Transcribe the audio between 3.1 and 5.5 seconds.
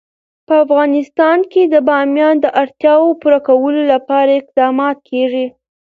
پوره کولو لپاره اقدامات کېږي.